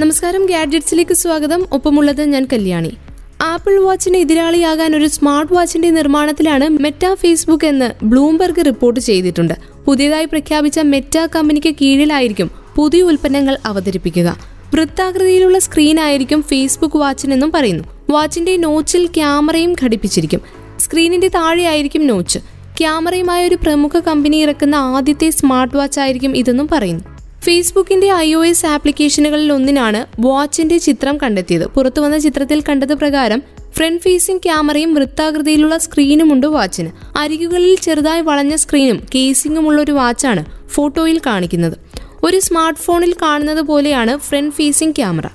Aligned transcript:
നമസ്കാരം 0.00 0.46
ഗാഡ്ജറ്റ്സിലേക്ക് 0.46 1.14
സ്വാഗതം. 1.14 1.66
ഒപ്പമുള്ളത് 1.72 2.24
ഞാൻ 2.24 2.48
കല്യാണി. 2.52 2.96
ആപ്പിൾ 3.42 3.80
വാച്ചിന് 3.80 4.16
എതിരാളിയാകാൻ 4.16 4.96
ഒരു 4.96 5.08
സ്മാർട്ട് 5.08 5.52
വാച്ചിന്റെ 5.52 5.90
നിർമ്മാണത്തിലാണ് 5.90 6.68
മെറ്റ 6.68 7.14
ഫേസ്ബുക്ക് 7.14 7.64
എന്ന് 7.64 8.04
ബ്ലൂംബർഗ് 8.04 8.64
റിപ്പോർട്ട് 8.66 9.00
ചെയ്തിട്ടുണ്ട്. 9.00 9.54
പുതിയതായി 9.86 10.24
പ്രഖ്യാപിച്ച 10.24 10.78
മെറ്റ 10.78 11.18
കമ്പനിക്ക് 11.36 11.74
കീഴിലായിരിക്കും 11.80 12.50
പുതിയ 12.76 13.02
ഉൽപ്പന്നങ്ങൾ 13.02 13.58
അവതരിപ്പിക്കുക. 13.66 14.38
വൃത്താകൃതിയിലുള്ള 14.74 15.58
സ്ക്രീൻ 15.58 16.00
ആയിരിക്കും 16.00 16.42
ഫേസ്ബുക്ക് 16.42 16.96
വാച്ചിനെന്നും 16.96 17.52
പറയുന്നു. 17.52 17.84
വാച്ചിന്റെ 18.10 18.56
നോച്ചിൽ 18.56 19.06
ക്യാമറയും 19.06 19.76
ഘടിപ്പിച്ചിരിക്കും. 19.84 20.40
സ്ക്രീനിന്റെ 20.78 21.28
താഴെയായിരിക്കും 21.28 22.06
നോച്ച്. 22.06 22.38
ക്യാമറയുമായ 22.78 23.48
ഒരു 23.48 23.54
പ്രമുഖ 23.54 23.98
കമ്പനി 23.98 24.36
ഇറക്കുന്ന 24.36 24.74
ആദ്യത്തെ 24.74 25.30
സ്മാർട്ട് 25.30 25.76
വാച്ച് 25.76 26.00
ആയിരിക്കും 26.00 26.36
ഇതെന്നും 26.36 26.68
പറയുന്നു. 26.72 27.04
ഫേസ്ബുക്കിന്റെ 27.44 28.12
ഐ 28.12 28.34
ഒ 28.34 28.44
എസ് 28.44 28.66
ആപ്ലിക്കേഷനുകളിൽ 28.66 29.52
ഒന്നിനാണ് 29.52 30.06
വാച്ചിന്റെ 30.20 30.78
ചിത്രം 30.78 31.18
കണ്ടെത്തിയത്. 31.18 31.66
പുറത്തുവന്ന 31.66 32.18
ചിത്രത്തിൽ 32.18 32.60
കണ്ടത് 32.60 32.94
പ്രകാരം 32.94 33.42
ഫ്രണ്ട് 33.76 34.02
ഫേസിംഗ് 34.02 34.40
ക്യാമറയും 34.44 34.94
വൃത്താകൃതിയിലുള്ള 34.94 35.78
സ്ക്രീനുമുണ്ട് 35.78 36.46
വാച്ചിന്. 36.46 36.90
അരികുകളിൽ 37.18 37.74
ചെറുതായി 37.74 38.20
വളഞ്ഞ 38.20 38.56
സ്ക്രീനും 38.56 39.06
കേസിംഗും 39.14 39.68
ഉള്ള 39.68 39.82
ഒരു 39.82 39.92
വാച്ചാണ് 39.92 40.44
ഫോട്ടോയിൽ 40.68 41.20
കാണിക്കുന്നത്. 41.26 41.76
ഒരു 42.24 42.40
സ്മാർട്ട് 42.40 42.80
ഫോണിൽ 42.80 43.14
കാണുന്നത് 43.22 43.60
പോലെയാണ് 43.60 44.18
ഫ്രണ്ട് 44.18 44.54
ഫേസിംഗ് 44.54 44.96
ക്യാമറ. 44.96 45.26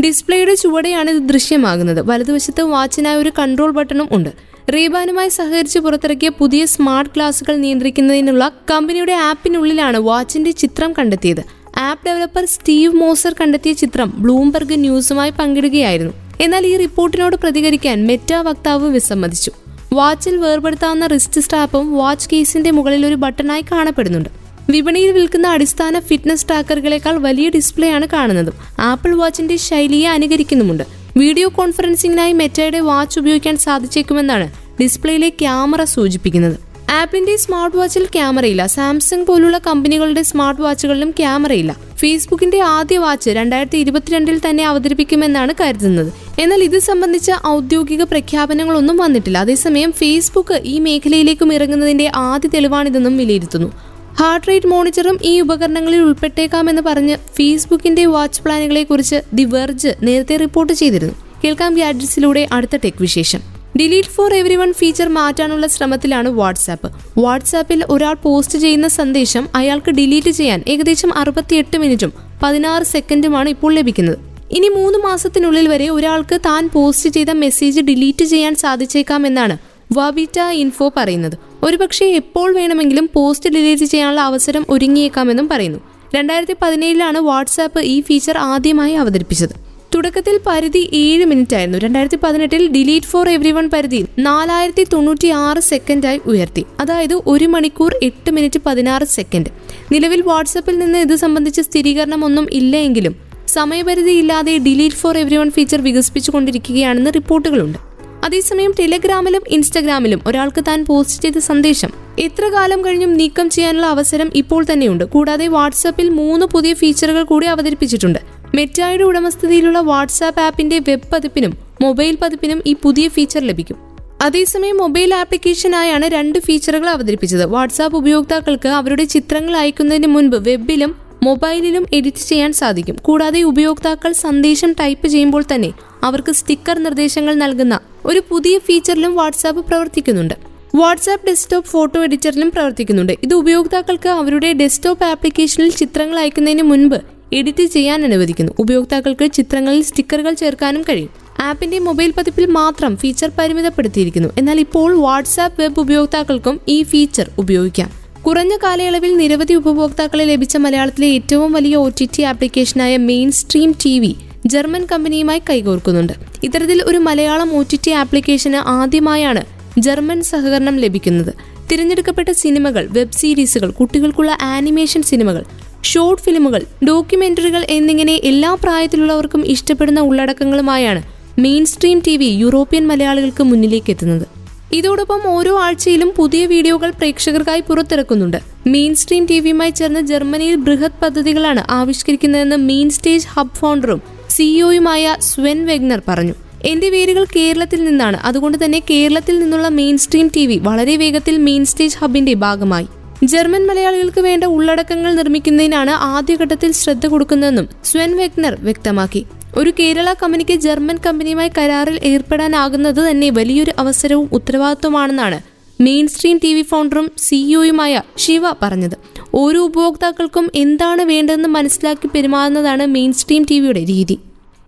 ഡിസ്പ്ലേയുടെ 0.00 0.54
ചുവടെയാണ് 0.54 1.10
ഇത് 1.10 1.22
ദൃശ്യമാകുന്നത്. 1.22 2.00
വലതുവശത്ത് 2.10 2.62
വാച്ചിനായി 2.62 3.16
ഒരു 3.16 3.32
കൺട്രോൾ 3.38 3.70
ബട്ടണും 3.70 4.08
ഉണ്ട്. 4.12 4.54
റീബാനുമായി 4.74 5.28
സഹകരിച്ച് 5.28 5.78
പുറത്തിറക്കിയ 5.78 6.28
പുതിയ 6.28 6.66
സ്മാർട്ട് 6.66 7.10
ഗ്ലാസുകൾ 7.14 7.56
നിയന്ത്രിക്കുന്നതിനുള്ള 7.56 8.52
കമ്പനിയുടെ 8.70 9.12
ആപ്പിനുള്ളിലാണ് 9.12 9.96
വാച്ചിന്റെ 9.96 10.50
ചിത്രം 10.50 10.92
കണ്ടെത്തിയത്. 10.92 11.42
ആപ്പ് 11.86 12.06
ഡെവലപ്പർ 12.06 12.44
സ്റ്റീവ് 12.44 12.92
മോസർ 12.94 13.34
കണ്ടെത്തിയ 13.40 13.72
ചിത്രം 13.72 14.08
ബ്ലൂംബർഗ് 14.18 14.76
ന്യൂസുമായി 14.84 15.32
പങ്കിടുകയായിരുന്നു. 15.38 16.14
എന്നാൽ 16.40 16.66
ഈ 16.66 16.76
റിപ്പോർട്ടിനോട് 16.76 17.36
പ്രതികരിക്കാൻ 17.36 18.06
മെറ്റ 18.06 18.34
വക്താവ് 18.34 18.88
വിസമ്മതിച്ചു. 18.88 19.50
വാച്ചിൽ 19.92 20.36
വേർപെടുത്താവുന്ന 20.36 21.06
റിസ്റ്റ് 21.06 21.40
സ്ട്രാപ്പും 21.40 21.96
വാച്ച് 21.96 22.28
കേസിന്റെ 22.32 22.70
മുകളിൽ 22.70 23.06
ഒരു 23.06 23.14
ബട്ടണായി 23.14 23.64
കാണപ്പെടുന്നുണ്ട്. 23.72 24.28
വിപണിയിൽ 24.70 25.10
വിൽക്കുന്ന 25.12 25.46
അടിസ്ഥാന 25.46 25.98
ഫിറ്റ്നസ് 25.98 26.46
ട്രാക്കറുകളെക്കാൾ 26.48 27.16
വലിയ 27.16 27.48
ഡിസ്പ്ലേ 27.48 27.90
ആണ് 27.90 28.06
കാണുന്നതും. 28.12 28.54
ആപ്പിൾ 28.80 29.14
വാച്ചിന്റെ 29.14 29.56
ശൈലിയെ 29.56 30.08
അനുകരിക്കുന്നുമുണ്ട്. 30.08 30.84
വീഡിയോ 31.16 31.48
കോൺഫറൻസിംഗിനായി 31.48 32.32
മെറ്റയുടെ 32.32 32.80
വാച്ച് 32.80 33.18
ഉപയോഗിക്കാൻ 33.18 33.56
സാധിച്ചേക്കുമെന്നാണ് 33.56 34.46
ഡിസ്പ്ലേയിലെ 34.80 35.28
ക്യാമറ 35.28 35.84
സൂചിപ്പിക്കുന്നത്. 35.96 36.56
ആപ്പിളിന്റെ 36.90 37.36
സ്മാർട്ട് 37.36 37.76
വാച്ചിൽ 37.76 38.04
ക്യാമറയില്ല. 38.04 38.66
സാംസങ് 38.66 39.26
പോലുള്ള 39.26 39.58
കമ്പനികളുടെ 39.58 40.22
സ്മാർട്ട് 40.22 40.62
വാച്ചുകളിലും 40.62 41.10
ക്യാമറയില്ല. 41.10 41.76
ഫേസ്ബുക്കിന്റെ 41.96 42.60
ആദ്യ 42.60 42.98
വാച്ച് 42.98 43.30
രണ്ടായിരത്തി 43.30 43.78
ഇരുപത്തിരണ്ടിൽ 43.78 44.40
തന്നെ 44.50 44.64
അവതരിപ്പിക്കുമെന്നാണ് 44.64 45.54
കരുതുന്നത്. 45.60 46.12
എന്നാൽ 46.38 46.62
ഇത് 46.62 46.78
സംബന്ധിച്ച 46.78 47.32
ഔദ്യോഗിക 47.46 48.02
പ്രഖ്യാപനങ്ങളൊന്നും 48.02 48.96
വന്നിട്ടില്ല. 48.96 49.38
അതേസമയം 49.38 49.92
ഫേസ്ബുക്ക് 49.92 50.60
ഈ 50.64 50.78
മേഖലയിലേക്കും 50.78 51.54
ഇറങ്ങുന്നതിന്റെ 51.54 52.12
ആദ്യ 52.14 52.48
തെളിവാണിതെന്നും 52.48 53.16
വിലയിരുത്തുന്നു. 53.16 53.72
ഹാർട്ട് 54.20 54.48
റേറ്റ് 54.48 54.66
മോണിറ്ററും 54.66 55.18
ഈ 55.22 55.40
ഉപകരണങ്ങളിൽ 55.40 55.98
ഉൾപ്പെട്ടേക്കാമെന്ന് 55.98 56.82
പറഞ്ഞ് 56.82 57.16
ഫേസ്ബുക്കിന്റെ 57.16 58.06
വാച്ച് 58.06 58.42
പ്ലാനുകളെ 58.42 58.82
കുറിച്ച് 58.82 59.16
ദി 59.32 59.42
വെർജ് 59.42 59.88
നേരത്തെ 60.02 60.36
റിപ്പോർട്ട് 60.36 60.72
ചെയ്തിരുന്നു. 60.72 61.14
കേൾക്കാം 61.44 61.74
ഗാഡ്ജറ്റ്സിലൂടെ 61.74 62.48
അടുത്ത 62.52 62.76
ടെക് 62.76 63.00
വിശേഷം. 63.00 63.63
Delete 63.80 64.08
for 64.08 64.34
every 64.34 64.56
one 64.56 64.72
feature 64.72 65.08
മാറ്റാനുള്ള 65.08 65.66
ശ്രമത്തിലാണ് 65.66 66.28
വാട്സാപ്പ്. 66.28 66.92
വാട്സാപ്പിൽ 67.18 67.84
ഒരാൾ 67.90 68.14
പോസ്റ്റ് 68.14 68.58
ചെയ്യുന്ന 68.58 68.88
സന്ദേശം 68.88 69.48
അയാൾക്ക് 69.54 69.90
ഡിലീറ്റ് 69.90 70.30
ചെയ്യാൻ 70.30 70.64
ഏകദേശം 70.68 71.18
അറുപത്തിയെട്ട് 71.18 71.78
മിനിറ്റും 71.78 72.12
പതിനാറ് 72.42 72.82
സെക്കൻഡുമാണ് 72.82 73.48
ഇപ്പോൾ 73.48 73.74
ലഭിക്കുന്നത്. 73.74 74.18
ഇനി 74.52 74.68
മൂന്ന് 74.68 74.98
മാസത്തിനുള്ളിൽ 74.98 75.68
വരെ 75.68 75.88
ഒരാൾക്ക് 75.88 76.40
താൻ 76.46 76.70
പോസ്റ്റ് 76.72 77.10
ചെയ്ത 77.10 77.30
മെസ്സേജ് 77.30 77.80
ഡിലീറ്റ് 77.80 78.24
ചെയ്യാൻ 78.24 78.54
സാധിച്ചേക്കാമെന്നാണ് 78.54 79.58
വാബിറ്റ 79.92 80.40
ഇൻഫോ 80.40 80.92
പറയുന്നത്. 80.96 81.38
ഒരുപക്ഷെ 81.62 82.04
എപ്പോൾ 82.04 82.54
വേണമെങ്കിലും 82.54 83.10
പോസ്റ്റ് 83.14 83.50
ഡിലീറ്റ് 83.50 83.84
ചെയ്യാനുള്ള 83.84 84.20
അവസരം 84.20 84.66
ഒരുങ്ങിയേക്കാമെന്നും 84.70 85.48
പറയുന്നു. 85.48 85.78
രണ്ടായിരത്തി 86.14 86.56
പതിനേഴിലാണ് 86.62 87.18
വാട്സാപ്പ് 87.18 87.80
ഈ 87.80 88.00
ഫീച്ചർ 88.00 88.38
ആദ്യമായി 88.38 88.92
അവതരിപ്പിച്ചത്. 88.92 89.63
തുടക്കത്തിൽ 89.94 90.40
പരിധി 90.46 90.90
ഏഴ് 90.92 91.24
മിനിറ്റ് 91.24 91.54
ആയിരുന്നു 91.54 91.78
രണ്ടായിരത്തി 91.78 92.18
പതിനെട്ടിൽ 92.22 92.68
ഡിലീറ്റ് 92.68 93.06
ഫോർ 93.06 93.28
എവ്രി 93.28 93.52
വൺ 93.52 93.70
പരിധി 93.72 94.04
നാലായിരത്തി 94.18 94.86
തൊണ്ണൂറ്റി 94.92 95.28
ആറ് 95.28 95.58
സെക്കൻഡായി 95.58 96.20
ഉയർത്തി. 96.26 96.64
അതായത് 96.80 97.14
ഒരു 97.26 97.44
മണിക്കൂർ 97.44 97.94
എട്ട് 98.02 98.30
മിനിറ്റ് 98.30 98.60
പതിനാറ് 98.66 99.04
സെക്കൻഡ്. 99.04 99.46
നിലവിൽ 99.92 100.22
വാട്സപ്പിൽ 100.22 100.78
നിന്ന് 100.78 100.98
ഇത് 100.98 101.14
സംബന്ധിച്ച 101.14 101.60
സ്ഥിരീകരണം 101.60 102.24
ഒന്നും 102.24 102.48
ഇല്ലെങ്കിലും 102.52 103.16
സമയപരിധി 103.48 104.10
ഇല്ലാതെ 104.10 104.58
delete 104.58 104.96
for 104.96 105.18
every 105.18 105.36
one 105.36 105.50
feature 105.50 105.80
വികസിപ്പിച്ചുകൊണ്ടിരിക്കുകയാണെന്ന് 105.80 107.10
റിപ്പോർട്ടുകളുണ്ട്. 107.14 107.78
അതേസമയം 108.24 108.74
ടെലഗ്രാമിലും 108.80 109.42
ഇൻസ്റ്റഗ്രാമിലും 109.48 110.20
ഒരാൾക്ക് 110.26 110.64
താൻ 110.68 110.84
പോസ്റ്റ് 110.84 111.22
ചെയ്ത 111.22 111.38
സന്ദേശം 111.38 111.90
എത്ര 112.18 112.48
കാലം 112.48 112.84
കഴിഞ്ഞും 112.84 113.14
നീക്കം 113.14 113.50
ചെയ്യാനുള്ള 113.50 113.86
അവസരം 113.86 114.30
ഇപ്പോൾ 114.34 114.64
തന്നെയുണ്ട്. 114.72 115.04
കൂടാതെ 115.04 115.46
വാട്സാപ്പിൽ 115.46 116.08
മൂന്ന് 116.08 116.46
പുതിയ 116.46 116.74
ഫീച്ചറുകൾ 116.74 117.22
കൂടി 117.22 117.46
അവതരിപ്പിച്ചിട്ടുണ്ട്. 117.46 118.33
മെറ്റായുടെ 118.54 119.04
ഉടമസ്ഥതയിലുള്ള 119.04 119.78
വാട്സാപ്പ് 119.78 120.40
ആപ്പിന്റെ 120.40 120.78
വെബ് 120.78 121.08
പതിപ്പിനും 121.12 121.58
മൊബൈൽ 121.82 122.18
പതിപ്പിനും 122.22 122.62
ഈ 122.66 122.76
പുതിയ 122.82 123.08
ഫീച്ചർ 123.08 123.40
ലഭിക്കും. 123.40 123.76
അതേസമയം 124.22 124.76
മൊബൈൽ 124.78 125.14
ആപ്ലിക്കേഷനായാണ് 125.14 126.04
രണ്ട് 126.04 126.38
ഫീച്ചറുകൾ 126.38 126.88
അവതരിപ്പിച്ചത്. 126.88 127.44
വാട്സാപ്പ് 127.44 127.96
ഉപയോക്താക്കൾക്ക് 127.96 128.68
അവരുടെ 128.68 129.04
ചിത്രങ്ങൾ 129.04 129.56
അയക്കുന്നതിന് 129.56 130.06
മുൻപ് 130.06 130.36
വെബിലും 130.36 130.96
മൊബൈലിലും 131.22 131.86
എഡിറ്റ് 131.92 132.16
ചെയ്യാൻ 132.16 132.52
സാധിക്കും. 132.52 132.96
കൂടാതെ 132.96 133.42
ഉപയോക്താക്കൾ 133.42 134.12
സന്ദേശം 134.12 134.72
ടൈപ്പ് 134.72 135.06
ചെയ്യുമ്പോൾ 135.06 135.44
തന്നെ 135.54 135.72
അവർക്ക് 136.02 136.32
സ്റ്റിക്കർ 136.32 136.78
നിർദ്ദേശങ്ങൾ 136.78 137.34
നൽകുന്ന 137.34 137.80
ഒരു 138.04 138.22
പുതിയ 138.28 138.58
ഫീച്ചറിലും 138.58 139.14
വാട്സാപ്പ് 139.14 139.66
പ്രവർത്തിക്കുന്നുണ്ട്. 139.66 140.34
വാട്സാപ്പ് 140.74 141.26
ഡെസ്ക്ടോപ്പ് 141.26 141.70
ഫോട്ടോ 141.70 142.02
എഡിറ്ററിലും 142.02 142.50
പ്രവർത്തിക്കുന്നുണ്ട്. 142.50 143.12
ഇത് 143.22 143.34
ഉപയോക്താക്കൾക്ക് 143.34 144.08
അവരുടെ 144.08 144.52
ഡെസ്ക്ടോപ്പ് 144.52 145.04
ആപ്ലിക്കേഷനിൽ 145.04 145.70
ചിത്രങ്ങൾ 145.70 146.18
അയക്കുന്നതിന് 146.18 146.62
മുൻപ് 146.62 147.13
എഡിറ്റ് 147.34 147.64
ചെയ്യാൻ 147.64 148.04
അനുവദിക്കുന്നു. 148.04 148.52
ഉപയോക്താക്കൾക്ക് 148.58 149.32
ചിത്രങ്ങളിൽ 149.32 149.82
സ്റ്റിക്കറുകൾ 149.82 150.34
ചേർക്കാനും 150.34 150.82
കഴിയും. 150.82 151.10
ആപ്പിന്റെ 151.40 151.78
മൊബൈൽ 151.78 152.12
പതിപ്പിൽ 152.16 152.46
മാത്രം 152.46 152.96
ഫീച്ചർ 152.96 153.30
പരിമിതപ്പെടുത്തിയിരിക്കുന്നു. 153.38 154.28
എന്നാൽ 154.38 154.60
ഇപ്പോൾ 154.60 155.00
വാട്സാപ്പ് 155.00 155.62
വെബ് 155.62 155.80
ഉപയോക്താക്കൾക്കും 155.80 156.60
ഈ 156.68 156.82
ഫീച്ചർ 156.82 157.30
ഉപയോഗിക്കാം. 157.38 157.90
കുറഞ്ഞ 158.26 158.56
കാലയളവിൽ 158.56 159.16
നിരവധി 159.16 159.54
ഉപഭോക്താക്കളെ 159.54 160.24
ലഭിച്ച 160.24 160.56
മലയാളത്തിലെ 160.56 161.06
ഏറ്റവും 161.06 161.52
വലിയ 161.52 161.76
ഒ 161.76 161.88
ടി 162.00 162.08
ടി 162.18 162.22
ആപ്ലിക്കേഷനായ 162.22 162.96
main 162.96 163.30
stream 163.30 163.74
T 163.84 163.98
V 163.98 164.16
German 164.46 164.86
കമ്പനിയുമായി 164.92 165.42
കൈകോർക്കുന്നുണ്ട്. 165.50 166.12
ഇത്തരത്തിൽ 166.42 166.82
ഒരു 166.82 166.98
മലയാളം 166.98 167.58
ഒ 167.58 167.62
ടി 167.62 167.78
ടി 167.86 167.90
ആപ്ലിക്കേഷന് 167.90 168.56
ആദ്യമായാണ് 168.56 169.42
ജർമ്മൻ 169.78 170.22
സഹകരണം 170.22 170.76
ലഭിക്കുന്നത്. 170.76 171.34
തിരഞ്ഞെടുക്കപ്പെട്ട 171.72 172.30
സിനിമകൾ 172.30 172.88
വെബ് 172.90 173.12
സീരീസുകൾ 173.12 173.70
കുട്ടികൾക്കുള്ള 173.70 174.38
ആനിമേഷൻ 174.42 175.02
സിനിമകൾ 175.02 175.44
ഷോർട്ട് 175.84 176.22
ഫിലിമുകൾ 176.22 176.62
ഡോക്യുമെന്ററികൾ 176.88 177.66
എന്നിങ്ങനെ 177.70 178.20
എല്ലാ 178.24 178.54
പ്രായത്തിലുള്ളവർക്കും 178.54 179.46
ഇഷ്ടപ്പെടുന്ന 179.46 180.00
ഉള്ളടക്കങ്ങളുമായാണ് 180.00 181.02
main 181.38 181.64
stream 181.66 182.02
T 182.06 182.16
V 182.16 182.24
European 182.24 182.86
മലയാളികൾക്ക് 182.86 183.42
മുന്നിലേക്ക് 183.42 183.90
എത്തുന്നത്. 183.90 184.26
ഇതോടൊപ്പം 184.72 185.20
ഓരോ 185.26 185.58
ആഴ്ചയിലും 185.60 186.12
പുതിയ 186.16 186.46
വീഡിയോകൾ 186.46 186.90
പ്രേക്ഷകർക്കായി 186.90 187.60
പുറത്തിറക്കുന്നുണ്ട്. 187.60 188.36
മെയിൻ 188.66 188.94
സ്ട്രീം 188.94 189.26
ടി 189.26 189.40
വിയുമായി 189.40 189.70
ചേർന്ന് 189.70 190.00
ജർമ്മനിയിൽ 190.00 190.54
ബൃഹത് 190.54 190.90
പദ്ധതികളാണ് 191.02 191.64
ആവിഷ്കരിക്കുന്നതെന്ന് 191.70 192.56
മെയിൻ 192.56 192.90
സ്റ്റേജ് 192.90 193.26
ഹബ് 193.26 193.54
ഫൗണ്ടറും 193.54 194.02
സിഇഒയുമായ 194.30 195.16
സ്വെൻ 195.20 195.66
വെഗ്നർ 195.66 196.02
പറഞ്ഞു. 196.08 196.34
എന്റെ 196.64 196.88
വേരുകൾ 196.88 197.24
കേരളത്തിൽ 197.24 197.84
നിന്നാണ്. 197.84 198.16
അതുകൊണ്ട് 198.16 198.64
തന്നെ 198.64 198.82
കേരളത്തിൽ 198.90 199.40
നിന്നുള്ള 199.40 199.68
മെയിൻ 199.68 199.98
സ്ട്രീം 199.98 200.30
ടി 200.36 200.58
വളരെ 200.58 200.96
വേഗത്തിൽ 200.96 201.38
മെയിൻ 201.38 201.64
സ്റ്റേജ് 201.64 201.96
ഹബിന്റെ 201.98 202.34
ഭാഗമായി. 202.34 202.86
ജർമ്മൻ 203.22 203.66
മലയാളികൾക്ക് 203.66 204.20
വേണ്ട 204.20 204.44
ഉള്ളടക്കങ്ങൾ 204.44 205.14
നിർമ്മിക്കുന്നതിനാണ് 205.14 205.90
ആദ്യഘട്ടത്തിൽ 205.90 206.72
ശ്രദ്ധ 206.72 207.06
കൊടുക്കുന്നതെന്നും 207.06 207.68
സ്വൻ 207.84 208.16
വെഗ്നർ 208.16 208.56
വ്യക്തമാക്കി. 208.60 209.26
ഒരു 209.56 209.72
കേരള 209.80 210.14
കമ്പനിക്ക് 210.22 210.54
ജർമ്മൻ 210.54 210.98
കമ്പനിയുമായി 211.06 211.50
കരാറിൽ 211.58 212.00
ഏർപ്പെടാനാകുന്നത് 212.02 213.10
തന്നെ 213.10 213.30
വലിയൊരു 213.30 213.72
അവസരവും 213.78 214.28
ഉത്തരവാദിത്വമാണെന്നാണ് 214.32 215.40
മെയിൻ 215.82 216.08
സ്ട്രീം 216.08 216.40
ടി 216.44 216.54
വി 216.54 216.62
ഫൗണ്ടറും 216.62 217.12
സിഇഒയുമായ 217.18 218.02
ശിവ 218.16 218.42
പറഞ്ഞത്. 218.62 218.96
ഓരോ 219.34 219.60
ഉപഭോക്താക്കൾക്കും 219.60 220.50
എന്താണ് 220.54 221.02
വേണ്ടതെന്ന് 221.02 221.48
മനസ്സിലാക്കി 221.48 222.10
പെരുമാറുന്നതാണ് 222.14 222.86
മെയിൻ 222.86 223.12
സ്ട്രീം 223.12 223.46
ടി 223.50 223.60
വിയുടെ 223.60 223.80
രീതി. 223.80 224.18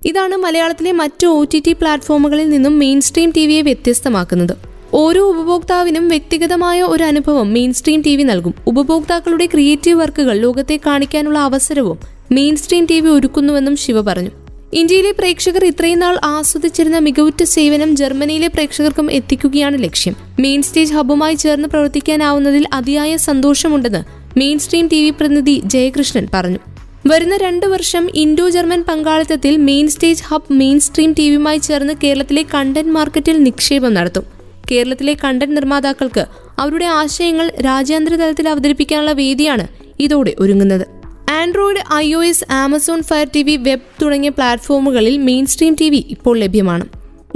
ഇതാണ് 0.07 0.37
മലയാളത്തിലെ 0.37 0.93
മറ്റു 0.93 1.27
ഒ 1.27 1.45
ടി 1.45 1.63
ടി 1.67 1.73
പ്ലാറ്റ്ഫോമുകളിൽ 1.73 2.51
നിന്നും 2.51 2.79
മെയിൻ 2.79 3.01
സ്ട്രീം 3.01 3.33
ടി 3.37 3.47
വിയെ 3.47 3.63
വ്യത്യസ്തമാക്കുന്നത്. 3.63 4.66
ഓരോ 4.95 5.31
ഉപഭോക്താവിനും 5.31 6.09
വ്യക്തിഗതമായ 6.09 6.83
ഒരു 6.83 7.05
അനുഭവം 7.05 7.53
മെയിൻ 7.53 7.73
സ്ട്രീം 7.73 8.03
ടി 8.03 8.17
വി 8.17 8.23
നൽകും. 8.23 8.55
ഉപഭോക്താക്കളുടെ 8.67 9.47
ക്രിയേറ്റീവ് 9.47 10.01
വർക്കുകൾ 10.01 10.39
ലോകത്തെ 10.39 10.81
കാണിക്കാനുള്ള 10.87 11.39
അവസരവും 11.39 11.99
മെയിൻ 12.33 12.57
സ്ട്രീം 12.57 12.87
ടി 12.91 13.01
വി 13.01 13.09
ഒരുക്കുന്നുവെന്നും 13.09 13.77
ശിവ 13.77 14.01
പറഞ്ഞു. 14.01 14.31
ഇന്ത്യയിലെ 14.75 15.11
പ്രേക്ഷകർ 15.11 15.65
ഇത്രയും 15.65 15.99
നാൾ 15.99 16.19
ആസ്വദിച്ചിരുന്ന 16.25 16.99
മികവുറ്റ 16.99 17.43
സേവനം 17.43 17.97
ജർമ്മനിയിലെ 17.97 18.47
പ്രേക്ഷകർക്കും 18.47 19.13
എത്തിക്കുകയാണ് 19.13 19.83
ലക്ഷ്യം. 19.83 20.17
മെയിൻ 20.41 20.63
സ്റ്റേജ് 20.63 20.95
ഹബ്ബുമായി 20.95 21.35
ചേർന്ന് 21.35 21.69
പ്രവർത്തിക്കാനാവുന്നതിൽ 21.69 22.67
അതിയായ 22.73 23.17
സന്തോഷമുണ്ടെന്ന് 23.17 24.05
മെയിൻ 24.39 24.59
സ്ട്രീം 24.59 24.89
ടി 24.89 25.05
വി 25.05 25.11
പ്രതിനിധി 25.11 25.63
ജയകൃഷ്ണൻ 25.65 26.29
പറഞ്ഞു. 26.35 26.59
വരുന്ന 27.07 27.37
രണ്ട് 27.37 27.67
വർഷം 27.67 28.11
Indo 28.15 28.51
German 28.51 28.85
പങ്കാളിത്തത്തിൽ 28.89 29.57
main 29.57 29.89
stage 29.89 30.23
hub 30.23 30.53
mainstream 30.81 31.13
T 31.13 31.29
വിയുമായി 31.29 31.59
ചേർന്ന് 31.59 31.95
കേരളത്തിലെ 32.05 32.45
കണ്ടന്റ് 32.55 32.91
മാർക്കറ്റിൽ 32.91 33.43
നിക്ഷേപം 33.43 33.95
നടത്തും. 33.95 34.36
കേരളത്തിലെ 34.71 35.17
കണ്ടന്റ് 35.25 35.57
നിർമ്മാതാക്കൾക്ക് 35.57 36.27
അവരുടെ 36.59 36.85
ആശയങ്ങൾ 36.85 37.53
രാജ്യാന്തര 37.65 38.15
തലത്തിൽ 38.15 38.49
അവതരിപ്പിക്കാനുള്ള 38.49 39.13
വേദിയാണ് 39.13 39.67
ഇതോടെ 40.01 40.35
ഒരുങ്ങുന്നത്. 40.39 40.87
Android 41.31 41.95
I 41.95 42.13
O 42.13 42.25
S 42.25 42.53
Amazon 42.53 43.03
Fire 43.03 43.27
T 43.35 43.43
V 43.43 43.57
web 43.57 44.05
തുടങ്ങിയ 44.05 44.31
പ്ലാറ്റ്ഫോമുകളിൽ 44.31 45.19
മെയിൻ 45.19 45.47
സ്ട്രീം 45.47 45.77
ടി 45.81 45.91
വി 45.91 46.05
ഇപ്പോൾ 46.09 46.39
ലഭ്യമാണ്. 46.39 46.85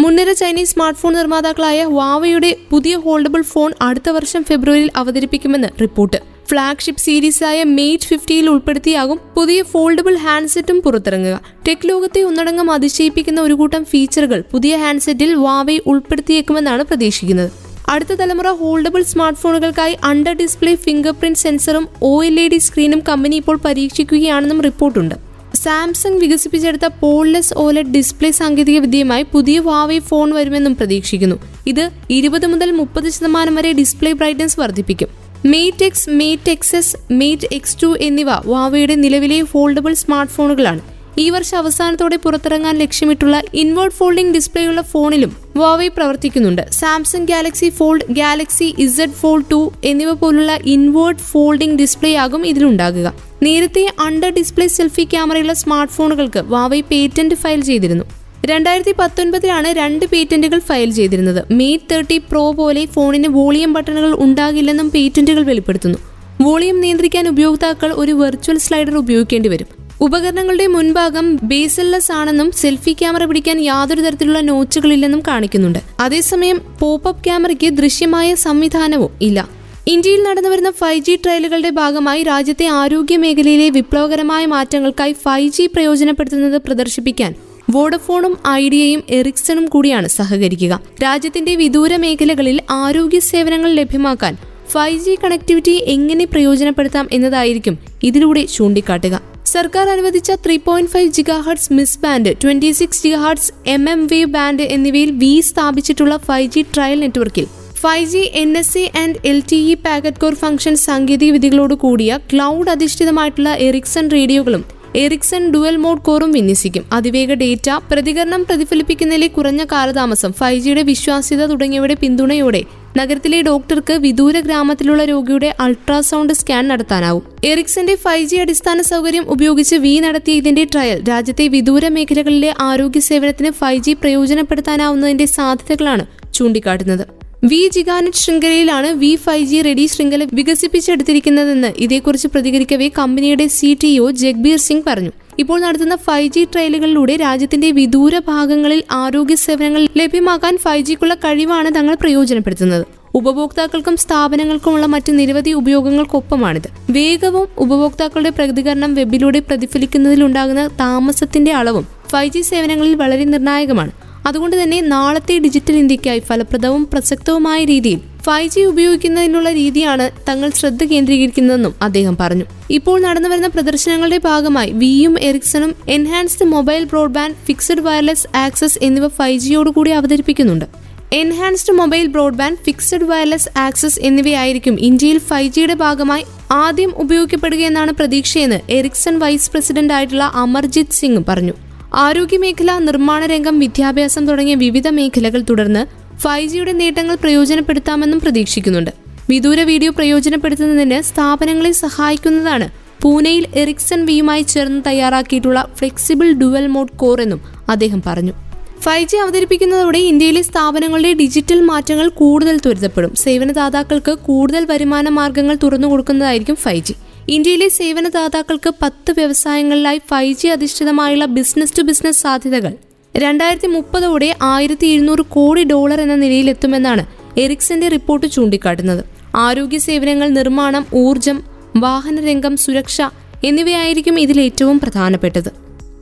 മുൻനിര 0.01 0.33
ചൈനീസ് 0.33 0.75
സ്മാർട്ട് 0.75 1.01
ഫോൺ 1.01 1.13
നിർമ്മാതാക്കളായ 1.13 1.85
വാവയുടെ 1.85 2.57
പുതിയ 2.71 2.97
ഹോൾഡബിൾ 2.97 3.43
ഫോൺ 3.43 3.73
അടുത്ത 3.83 4.11
വർഷം 4.11 4.45
ഫെബ്രുവരിയിൽ 4.45 4.91
അവതരിപ്പിക്കുമെന്ന് 4.97 5.69
റിപ്പോർട്ട്. 5.81 6.17
ഫ്ളാഗ്ഷിപ്പ് 6.51 7.01
സീരീസായ 7.01 7.63
മെയ്റ്റ് 7.79 8.05
ഫിഫ്റ്റിയിൽ 8.05 8.51
ഉൾപ്പെടുത്തിയാകും 8.51 9.19
പുതിയ 9.37 9.63
ഫോൾഡബിൾ 9.63 10.15
ഹാൻഡ്സെറ്റും 10.17 10.83
പുറത്തിറങ്ങുക. 10.85 11.41
ടെക് 11.69 11.89
ലോകത്തെ 11.89 12.23
ഒന്നടങ്കം 12.23 12.71
അതിശയിപ്പിക്കുന്ന 12.71 13.41
ഒരു 13.41 13.53
കൂട്ടം 13.53 13.85
ഫീച്ചറുകൾ 13.85 14.45
പുതിയ 14.53 14.77
ഹാൻഡ്സെറ്റിൽ 14.77 15.35
വാവെ 15.35 15.81
ഉൾപ്പെടുത്തിയേക്കുമെന്നാണ് 15.87 16.85
പ്രതീക്ഷിക്കുന്നത്. 16.85 17.51
അടുത്ത 17.89 18.13
തലമുറ 18.13 18.49
ഹോൾഡബിൾ 18.51 19.03
സ്മാർട്ട് 19.03 19.41
ഫോണുകൾക്കായി 19.41 19.97
അണ്ടർ 20.05 20.33
ഡിസ്പ്ലേ 20.33 20.75
ഫിംഗർ 20.75 21.11
പ്രിന്റ് 21.11 21.39
സെൻസറും 21.39 21.89
ഒ 22.03 22.25
എൽ 22.25 22.41
ഇ 22.41 22.49
ഡി 22.49 22.59
സ്ക്രീനും 22.59 23.01
കമ്പനി 23.09 23.37
ഇപ്പോൾ 23.37 23.57
പരീക്ഷിക്കുകയാണെന്നും 23.65 24.61
റിപ്പോർട്ടുണ്ട്. 24.69 25.15
സാംസങ് 25.55 26.21
വികസിപ്പിച്ചെടുത്ത 26.21 26.87
പോൾലെസ് 27.01 27.55
ഓലഡ് 27.57 27.93
ഡിസ്പ്ലേ 27.97 28.31
സാങ്കേതിക 28.31 28.79
വിദ്യയുമായി 28.79 29.27
പുതിയ 29.33 29.59
വാവൈ 29.59 29.99
ഫോൺ 29.99 30.35
വരുമെന്നും 30.35 30.77
പ്രതീക്ഷിക്കുന്നു. 30.77 31.39
ഇത് 31.67 31.91
ഇരുപത് 32.11 32.47
മുതൽ 32.47 32.71
മുപ്പത് 32.71 33.09
ശതമാനം 33.11 33.55
വരെ 33.55 33.73
ഡിസ്പ്ലേ 33.73 34.13
ബ്രൈറ്റ്നസ് 34.13 34.61
വർദ്ധിപ്പിക്കും. 34.61 35.20
Mate 35.45 35.85
X 35.85 36.11
Mate 36.11 36.51
Xs 36.51 37.13
Mate 37.13 37.49
X 37.53 37.83
two 37.83 37.97
എന്നിവ 38.01 38.27
വാവയുടെ 38.47 38.95
നിലവിലെ 38.95 39.43
ഫോൾഡബിൾ 39.43 39.95
സ്മാർട്ട് 39.95 40.33
ഫോണുകളാണ് 40.33 40.81
ഈ 41.19 41.31
വർഷം 41.31 41.59
അവസാനത്തോടെ 41.59 42.17
പുറത്തിറങ്ങാൻ 42.17 42.79
ലക്ഷ്യമിട്ടുള്ള 42.79 43.43
ഇൻവേർട്ട് 43.55 43.97
ഫോൾഡിംഗ് 43.97 44.35
ഡിസ്പ്ലേ 44.35 44.67
ഉള്ള 44.67 44.83
ഫോണിലും 44.83 45.37
വാവൈ 45.57 45.89
പ്രവർത്തിക്കുന്നുണ്ട്. 45.89 46.71
Samsung 46.71 47.27
Galaxy 47.27 47.71
Fold 47.71 48.13
Galaxy 48.13 48.75
Z 48.79 49.11
Fold 49.11 49.51
two 49.51 49.73
എന്നിവ 49.85 50.13
പോലുള്ള 50.13 50.59
ഇൻവേർട്ട് 50.67 51.21
ഫോൾഡിംഗ് 51.21 51.79
ഡിസ്പ്ലേ 51.79 52.15
ആകും 52.15 52.47
ഇതിലുണ്ടാകുക. 52.47 53.15
നേരത്തെ 53.43 53.93
അണ്ടർ 54.01 54.31
ഡിസ്പ്ലേ 54.31 54.69
സെൽഫി 54.69 55.03
ക്യാമറയുള്ള 55.03 55.53
സ്മാർട്ട് 55.53 55.93
ഫോണുകൾക്ക് 55.93 56.39
വാവൈ 56.39 56.81
പേറ്റന്റ് 56.81 57.35
ഫയൽ 57.35 57.61
ചെയ്തിരുന്നു. 57.61 58.05
രണ്ടായിരത്തി 58.47 58.95
പത്തൊൻപതിലാണ് 58.99 59.69
രണ്ട് 59.69 60.07
പേറ്റന്റുകൾ 60.07 60.59
ഫയൽ 60.59 60.91
ചെയ്തിരുന്നത്. 60.91 61.53
മെയ്റ്റ് 61.53 61.85
തേർട്ടി 61.91 62.19
പ്രോ 62.19 62.53
പോലെ 62.53 62.87
ഫോണിന് 62.87 63.29
വോളിയം 63.29 63.73
ബട്ടണുകൾ 63.73 64.15
ഉണ്ടാകില്ലെന്നും 64.19 64.91
പേറ്റന്റുകൾ 64.91 65.43
വെളിപ്പെടുത്തുന്നു. 65.43 65.99
വോളിയം 66.41 66.81
നിയന്ത്രിക്കാൻ 66.81 67.29
ഉപയോക്താക്കൾ 67.29 67.93
ഒരു 67.93 68.13
വെർച്വൽ 68.13 68.59
സ്ലൈഡർ 68.59 68.97
ഉപയോഗിക്കേണ്ടി 68.97 69.49
വരും. 69.49 69.67
ഉപകരണങ്ങളുടെ 70.01 70.67
മുൻഭാഗം 70.67 71.37
ബേസൽലെസ് 71.43 72.13
ആണെന്നും 72.13 72.51
സെൽഫി 72.51 72.93
ക്യാമറ 72.93 73.25
പിടിക്കാൻ 73.25 73.61
യാതൊരു 73.61 74.01
തരത്തിലുള്ള 74.01 74.41
നോച്ചുകളില്ലെന്നും 74.41 75.23
കാണിക്കുന്നുണ്ട്. 75.29 75.79
അതേസമയം 76.01 76.61
പോപ്പപ്പ് 76.81 77.25
ക്യാമറയ്ക്ക് 77.25 77.67
ദൃശ്യമായ 77.67 78.35
സംവിധാനവും 78.35 79.11
ഇല്ല. 79.23 79.49
ഇന്ത്യയിൽ 79.87 80.23
നടന്നുവരുന്ന 80.23 80.71
ഫൈവ് 80.71 81.05
ജി 81.05 81.19
ട്രയലുകളുടെ 81.25 81.71
ഭാഗമായി 81.71 82.23
രാജ്യത്തെ 82.23 82.67
ആരോഗ്യ 82.67 83.17
മേഖലയിലെ 83.17 83.69
വിപ്ലവകരമായ 83.69 84.47
മാറ്റങ്ങൾക്കായി 84.47 85.13
ഫൈവ് 85.13 85.53
ജി 85.53 85.67
പ്രയോജനപ്പെടുത്തുന്നത് 85.67 86.63
പ്രദർശിപ്പിക്കാൻ 86.63 87.35
വോഡഫോണും 87.75 88.35
ഐഡിയയും 88.61 89.01
എറിക്സണും 89.19 89.65
കൂടിയാണ് 89.73 90.09
സഹകരിക്കുക. 90.19 90.75
രാജ്യത്തിന്റെ 91.05 91.55
വിദൂര 91.55 91.97
മേഖലകളിൽ 92.05 92.57
ആരോഗ്യ 92.83 93.21
സേവനങ്ങൾ 93.31 93.71
ലഭ്യമാക്കാൻ 93.79 94.35
ഫൈവ് 94.73 95.01
ജി 95.05 95.15
കണക്ടിവിറ്റി 95.23 95.75
എങ്ങനെ 95.95 96.25
പ്രയോജനപ്പെടുത്താം 96.25 97.07
എന്നതായിരിക്കും 97.13 97.77
ഇതിലൂടെ 98.09 98.43
ചൂണ്ടിക്കാട്ടുക. 98.57 99.15
സർക്കാർ 99.55 99.87
അനുവദിച്ച 99.95 100.31
three 100.45 100.57
point 100.67 100.91
five 100.91 101.13
gigahertz 101.19 101.73
mid 101.77 101.99
band 102.03 102.33
twenty 102.43 102.71
six 102.81 103.03
gigahertz 103.03 103.53
M 103.75 103.85
M 103.91 104.03
wave 104.07 104.33
band 104.37 104.67
എന്നിവയിൽ 104.77 105.11
വി 105.23 105.33
സ്ഥാപിച്ചിട്ടുള്ള 105.51 106.17
ഫൈവ് 106.29 106.51
ജി 106.57 106.63
ട്രയൽ 106.75 107.01
നെറ്റ്വർക്കിൽ 107.01 107.47
five 107.83 108.07
G 108.07 108.23
N 108.43 108.51
S 108.59 108.79
A 108.79 108.85
and 109.03 109.21
L 109.25 109.39
T 109.51 109.61
E 109.73 109.75
packet 109.87 110.21
core 110.21 110.35
function 110.35 110.77
സാങ്കേതിക 110.87 111.33
വിധികളോട് 111.33 111.75
കൂടിയ 111.85 112.19
ക്ലൗഡ് 112.33 112.71
അധിഷ്ഠിതമായിട്ടുള്ള 112.71 113.53
എറിക്സൺ 113.69 114.11
റേഡിയോകളും 114.11 114.65
Ericsson 114.97 115.51
dual 115.51 115.77
mode 115.77 116.01
കോറും 116.01 116.33
വിന്യസിക്കും. 116.33 116.85
അതിവേഗ 116.93 117.35
ഡേറ്റ 117.35 117.71
പ്രതികരണം 117.91 118.45
പ്രതിഫലിപ്പിക്കുന്നതിലെ 118.45 119.27
കുറഞ്ഞ 119.27 119.65
കാലതാമസം 119.65 120.33
ഫൈവ് 120.33 120.61
ജിയുടെ 120.61 120.83
വിശ്വാസ്യത 120.83 121.47
തുടങ്ങിയവയുടെ 121.47 121.95
പിന്തുണയോടെ 121.95 122.63
നഗരത്തിലെ 122.97 123.43
ഡോക്ടർക്ക് 123.43 123.93
വിദൂര 123.93 124.41
ഗ്രാമത്തിലുള്ള 124.41 125.05
രോഗിയുടെ 125.05 125.55
അൾട്രാസൗണ്ട് 125.61 126.33
സ്കാൻ 126.33 126.69
നടത്താനാവും. 126.69 127.23
എറിക്സന്റെ 127.45 127.95
ഫൈവ് 127.95 128.27
ജി 128.27 128.37
അടിസ്ഥാന 128.37 128.81
സൗകര്യം 128.81 129.23
ഉപയോഗിച്ച് 129.29 129.77
വി 129.77 129.99
നടത്തിയ 129.99 130.33
ഇതിന്റെ 130.33 130.65
ട്രയൽ 130.65 131.09
രാജ്യത്തെ 131.09 131.49
വിദൂര 131.49 131.89
മേഖലകളിലെ 131.89 132.55
ആരോഗ്യ 132.61 133.01
സേവനത്തിന് 133.01 133.51
ഫൈവ് 133.51 133.83
ജി 133.83 133.93
പ്രയോജനപ്പെടുത്താനാവുന്നതിന്റെ 133.93 135.27
സാധ്യതകളാണ് 135.27 136.07
ചൂണ്ടിക്കാട്ടുന്നത്. 136.35 137.20
വി 137.49 137.59
ജിഗാനറ്റ് 137.75 138.21
ശൃംഖലയിലാണ് 138.23 138.89
വി 139.03 139.11
ഫൈവ് 139.25 139.45
ജി 139.51 139.59
റെഡി 139.67 139.85
ശൃംഖല 139.93 140.23
വികസിപ്പിച്ചെടുത്തിരിക്കുന്നതെന്ന് 140.39 141.71
ഇതേക്കുറിച്ച് 141.85 142.29
പ്രതികരിക്കവേ 142.35 142.89
കമ്പനിയുടെ 142.99 143.47
C 143.55 143.71
T 143.83 143.91
O 143.99 144.07
Jagbir 144.23 144.59
Singh 144.65 144.85
പറഞ്ഞു. 144.89 145.13
ഇപ്പോൾ 145.43 145.59
നടത്തുന്ന 145.65 145.97
ഫൈവ് 146.07 146.29
ജി 146.35 146.43
ട്രയലുകളിലൂടെ 146.55 147.15
രാജ്യത്തിന്റെ 147.17 147.69
വിദൂര 147.79 148.19
ഭാഗങ്ങളിൽ 148.27 148.81
ആരോഗ്യ 149.03 149.37
സേവനങ്ങൾ 149.45 149.83
ലഭ്യമാക്കാൻ 150.01 150.57
ഫൈവ് 150.65 150.85
ജിക്കുള്ള 150.89 151.15
കഴിവാണ് 151.25 151.71
തങ്ങൾ 151.79 151.95
പ്രയോജനപ്പെടുത്തുന്നത്. 152.03 152.85
ഉപഭോക്താക്കൾക്കും 153.21 153.97
സ്ഥാപനങ്ങൾക്കുമുള്ള 154.05 154.87
മറ്റ് 154.97 155.13
നിരവധി 155.19 155.53
ഉപയോഗങ്ങൾക്കൊപ്പമാണിത്. 155.61 156.69
വേഗവും 156.99 157.49
ഉപഭോക്താക്കളുടെ 157.65 158.31
പ്രതികരണം 158.41 158.93
വെബിലൂടെ 159.01 159.43
പ്രതിഫലിക്കുന്നതിലുണ്ടാകുന്ന 159.49 160.65
താമസത്തിന്റെ 160.85 161.55
അളവും 161.63 161.87
ഫൈവ് 162.13 162.33
ജി 162.37 162.41
സേവനങ്ങളിൽ 162.53 162.95
വളരെ 162.95 163.25
നിർണായകമാണ്. 163.35 163.93
അതുകൊണ്ട് 164.27 164.63
തന്നെ 164.63 164.81
നാളത്തെ 164.81 165.39
ഡിജിറ്റൽ 165.39 165.77
ഇന്ത്യക്കായി 165.77 166.19
ഫലപ്രദവും 166.19 166.89
പ്രസക്തവുമായ 166.93 167.65
രീതിയിൽ 167.65 168.01
ഫൈവ് 168.25 168.51
ജി 168.51 168.61
ഉപയോഗിക്കുന്നതിനുള്ള 168.61 169.53
രീതിയാണ് 169.53 170.11
തങ്ങൾ 170.29 170.51
ശ്രദ്ധ 170.51 170.85
കേന്ദ്രീകരിക്കുന്നതെന്നും 170.85 171.75
അദ്ദേഹം 171.83 172.17
പറഞ്ഞു. 172.21 172.45
ഇപ്പോൾ 172.71 173.01
നടന്നു 173.01 173.29
വരുന്ന 173.29 173.47
പ്രദർശനങ്ങളുടെ 173.47 174.19
ഭാഗമായി 174.25 174.71
വിയും 174.71 175.19
എറിക്സണും 175.19 175.75
enhanced 175.89 176.45
mobile 176.45 176.85
broadband 176.85 177.35
fixed 177.47 177.81
wireless 177.81 178.27
access 178.37 178.79
എന്നിവ 178.83 179.09
ഫൈവ് 179.09 179.39
ജിയോടുകൂടി 179.39 179.91
അവതരിപ്പിക്കുന്നുണ്ട്. 179.91 180.67
Enhanced 181.13 181.73
mobile 181.73 182.07
broadband 182.07 182.57
fixed 182.57 183.05
wireless 183.05 183.59
access 183.59 184.01
എന്നിവയായിരിക്കും 184.01 184.81
ഇന്ത്യയിൽ 184.81 185.19
ഫൈവ് 185.19 185.53
ജിയുടെ 185.53 185.75
ഭാഗമായി 185.75 186.25
ആദ്യം 186.51 186.93
ഉപയോഗിക്കപ്പെടുകയെന്നാണ് 186.97 187.93
പ്രതീക്ഷയെന്ന് 187.93 188.61
എറിക്സൺ 188.73 189.19
വൈസ് 189.19 189.51
പ്രസിഡന്റ് 189.51 189.95
ആയിട്ടുള്ള 189.95 190.25
അമർജിത് 190.35 190.97
സിംഗ് 191.01 191.25
പറഞ്ഞു. 191.29 191.70
ആരോഗ്യമേഖല 191.95 192.79
നിർമ്മാണ 192.79 193.27
രംഗം 193.27 193.59
വിദ്യാഭ്യാസം 193.59 194.29
തുടങ്ങിയ 194.29 194.55
വിവിധ 194.55 194.89
മേഖലകൾ 194.89 195.41
തുടർന്ന് 195.51 195.87
ഫൈവ് 196.17 196.49
ജിയുടെ 196.49 196.73
നേട്ടങ്ങൾ 196.73 197.15
പ്രയോജനപ്പെടുത്താമെന്നും 197.15 198.21
പ്രതീക്ഷിക്കുന്നുണ്ട്. 198.21 198.91
വിദൂര 199.31 199.63
വീഡിയോ 199.63 199.93
പ്രയോജനപ്പെടുത്തുന്നതിന് 199.93 201.03
സ്ഥാപനങ്ങളെ 201.03 201.73
സഹായിക്കുന്നതാണ് 201.73 202.69
പൂനെയിൽ 203.03 203.47
എറിക്സൺ 203.55 204.05
വിയുമായി 204.05 204.43
ചേർന്ന് 204.43 204.83
തയ്യാറാക്കിയിട്ടുള്ള 204.87 205.69
ഫ്ലെക്സിബിൾ 205.77 206.33
ഡുവൽ 206.33 206.67
മോഡ് 206.67 206.97
കോർ 206.97 207.21
എന്നും 207.21 207.41
അദ്ദേഹം 207.69 208.03
പറഞ്ഞു. 208.07 208.33
ഫൈവ് 208.81 209.09
ജി 209.09 209.17
അവതരിപ്പിക്കുന്നതോടെ 209.17 209.99
ഇന്ത്യയിലെ 209.99 210.43
സ്ഥാപനങ്ങളുടെ 210.43 211.13
ഡിജിറ്റൽ 211.13 211.61
മാറ്റങ്ങൾ 211.61 212.09
കൂടുതൽ 212.09 212.59
ത്വരിതപ്പെടും. 212.59 213.15
സേവനദാതാക്കൾക്ക് 213.15 214.19
കൂടുതൽ 214.19 214.65
വരുമാന 214.65 215.09
മാർഗങ്ങൾ 215.09 215.59
തുറന്നു 215.63 215.89
കൊടുക്കുന്നതായിരിക്കും 215.89 216.57
ഫൈവ് 216.57 216.85
ഇന്ത്യയിലെ 217.35 217.69
സേവനദാതാക്കൾക്ക് 217.69 218.71
പത്ത് 218.83 219.11
വ്യവസായങ്ങളിലായി 219.13 220.01
ഫൈവ് 220.11 220.35
ജി 220.35 220.47
അധിഷ്ഠിതമായുള്ള 220.47 221.25
ബിസിനസ് 221.25 221.79
ടു 221.79 221.83
ബിസിനസ് 221.83 222.23
സാധ്യതകൾ. 222.23 222.73
രണ്ടായിരത്തി 223.17 223.67
മുപ്പതോടെ 223.67 224.37
ആയിരത്തി 224.43 224.87
എഴുന്നൂറ് 224.87 225.19
കോടി 225.19 225.65
ഡോളർ 225.65 226.01
എന്ന 226.01 226.15
നിലയിലെത്തുമെന്നാണ് 226.15 227.05
എറിക്സന്റെ 227.41 227.89
റിപ്പോർട്ട് 227.89 228.27
ചൂണ്ടിക്കാട്ടുന്നത്. 228.27 229.05
ആരോഗ്യ 229.37 229.79
സേവനങ്ങൾ 229.79 230.29
നിർമ്മാണം 230.29 230.87
ഊർജം 230.95 231.43
വാഹനരംഗം 231.77 232.57
സുരക്ഷ 232.57 233.01
എന്നിവയായിരിക്കും 233.45 234.21
ഇതിൽ 234.21 234.41
ഏറ്റവും 234.41 234.81
പ്രധാനപ്പെട്ടത്. 234.81 235.51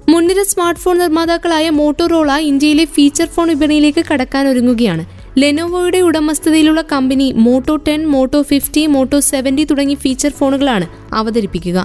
മുൻനിര 0.08 0.42
സ്മാർട്ട് 0.42 0.80
ഫോൺ 0.80 0.98
നിർമ്മാതാക്കളായ 0.98 1.70
മോട്ടോറോള 1.70 2.32
ഇന്ത്യയിലെ 2.36 2.84
ഫീച്ചർ 2.84 3.26
ഫോൺ 3.26 3.48
വിപണിയിലേക്ക് 3.48 4.04
കടക്കാൻ 4.12 4.48
ഒരുങ്ങുകയാണ്. 4.48 5.17
ലെനോവോയുടെ 5.36 6.00
ഉടമസ്ഥതയിലുള്ള 6.00 6.82
company 6.82 7.32
Moto 7.32 7.76
ten 7.76 8.06
Moto 8.08 8.42
fifty 8.42 8.86
Moto 8.86 9.20
seventy 9.20 9.64
തുടങ്ങി 9.64 9.94
ഫീച്ചർ 9.94 10.30
ഫോണുകളാണ് 10.30 10.86
അവതരിപ്പിക്കുക. 11.14 11.78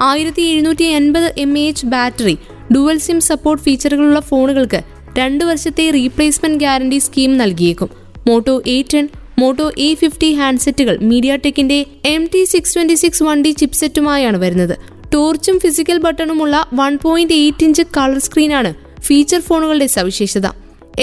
ആയിരത്തി 0.00 0.42
എഴുന്നൂറ്റി 0.42 0.84
എൺപത് 0.84 1.32
M 1.38 1.58
A 1.58 1.68
H 1.68 1.86
battery 1.86 2.38
dual 2.74 2.98
SIM 2.98 3.20
support 3.20 3.64
ഫീച്ചറുകളുള്ള 3.64 4.20
ഫോണുകൾക്ക് 4.20 4.80
രണ്ട് 5.18 5.44
വർഷത്തെ 5.44 5.90
replacement 5.90 6.58
guarantee 6.58 6.98
scheme 6.98 7.36
നൽകിയേക്കും. 7.36 7.90
Moto 8.28 8.62
A 8.66 8.82
ten 8.92 9.08
Moto 9.38 9.70
A 9.78 9.94
fifty 9.94 10.32
ഹാൻഡ്സെറ്റുകൾ 10.32 10.96
media 11.10 11.36
ടെക്കിന്റെ 11.36 11.86
M 12.04 12.28
T 12.32 12.44
six 12.44 12.74
twenty 12.74 12.94
six 12.94 13.22
one 13.22 13.42
D 13.42 13.52
ചിപ്സെറ്റുമായാണ് 13.52 14.36
വരുന്നത് 14.36 14.78
ടോർച്ചും 15.12 15.58
physical 15.58 15.98
ബട്ടണുമുള്ള 15.98 16.56
one 16.74 16.98
point 17.04 17.34
eight 17.34 17.64
inch 17.64 17.82
colour 17.96 18.18
സ്ക്രീനാണ് 18.18 18.72
feature 19.06 19.40
ഫോണുകളുടെ 19.40 19.86
സവിശേഷത. 19.86 20.46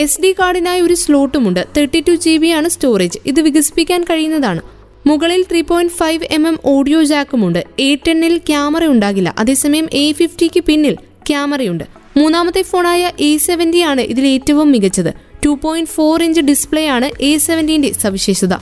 S 0.02 0.22
D 0.22 0.32
കാർഡിനായി 0.40 0.82
ഒരു 0.82 0.94
സ്ലോട്ടുമുണ്ട്. 0.94 1.68
തേർട്ടി 1.78 2.00
ടു 2.08 2.12
ജി 2.12 2.38
ബി 2.38 2.48
ആണ് 2.48 2.70
സ്റ്റോറേജ് 2.70 3.20
ഇത് 3.26 3.42
വികസിപ്പിക്കാൻ 3.42 4.04
കഴിയുന്നതാണ്. 4.04 4.62
മുകളിൽ 5.08 5.46
three 5.52 5.62
point 5.62 5.94
five 5.94 6.28
M 6.32 6.48
M 6.48 6.58
audio 6.66 7.04
ജാക്കുമുണ്ട് 7.04 7.66
A 7.80 7.96
ടെന്നിൽ 7.96 8.38
ക്യാമറ 8.38 8.86
ഉണ്ടാകില്ല. 8.86 9.36
അതേസമയം 9.38 9.88
എ 9.94 10.12
ഫിഫ്റ്റിക്ക് 10.12 10.64
പിന്നിൽ 10.64 10.96
ക്യാമറയുണ്ട് 11.30 11.84
മൂന്നാമത്തെ 12.18 12.62
ഫോണായ 12.62 13.12
എ 13.20 13.38
സെവന്റി 13.38 13.80
ആണ് 13.80 14.02
ഇതിൽ 14.02 14.28
ഏറ്റവും 14.28 14.72
മികച്ചത്. 14.72 15.12
Two 15.46 15.60
point 15.64 15.90
four 15.90 16.24
inch 16.24 16.42
display 16.42 16.88
ആണ് 16.88 17.10
എ 17.22 17.38
സെവന്റീന്റെ 17.38 17.92
സവിശേഷത. 17.94 18.54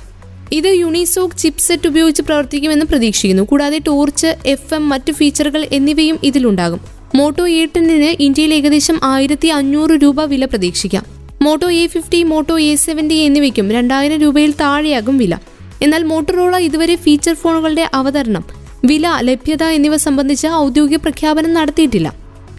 ഇത് 0.51 0.67
യുണിസോക്ക് 0.67 1.35
ചിപ്സെറ്റ് 1.35 1.87
ഉപയോഗിച്ച് 1.87 2.21
പ്രവർത്തിക്കുമെന്ന് 2.21 2.85
പ്രതീക്ഷിക്കുന്നു. 2.85 3.43
കൂടാതെ 3.43 3.79
ടോർച്ച് 3.87 4.35
എഫ് 4.45 4.73
എം 4.73 4.89
മറ്റ് 4.89 5.11
ഫീച്ചറുകൾ 5.11 5.67
എന്നിവയും 5.71 6.19
ഇതിലുണ്ടാകും. 6.23 6.79
മോട്ടോ 7.15 7.47
എ 7.47 7.65
ടെന്നിന് 7.65 8.15
ഇന്ത്യയിൽ 8.19 8.53
ഏകദേശം 8.53 8.99
ആയിരത്തി 9.03 9.47
അഞ്ഞൂറ് 9.47 9.91
രൂപ 10.03 10.23
വില 10.23 10.45
പ്രതീക്ഷിക്കാം. 10.45 11.14
Moto 11.45 11.67
A 11.71 11.85
fifty 11.87 12.19
Moto 12.23 12.55
A 12.59 12.75
seventy 12.75 13.17
എന്നിവയ്ക്കും 13.27 13.67
രണ്ടായിരം 13.71 14.19
രൂപയിൽ 14.21 14.51
താഴെയാകും 14.61 15.15
വില. 15.17 15.33
എന്നാൽ 15.81 16.03
മോട്ടറോള 16.03 16.55
ഇതുവരെ 16.67 16.95
ഫീച്ചർ 16.95 17.33
ഫോണുകളുടെ 17.33 17.85
അവതരണം 17.93 18.43
വില 18.85 19.07
ലഭ്യത 19.27 19.63
എന്നിവ 19.77 19.95
സംബന്ധിച്ച 20.05 20.45
ഔദ്യോഗിക 20.47 20.97
പ്രഖ്യാപനം 20.97 21.53
നടത്തിയിട്ടില്ല. 21.53 22.07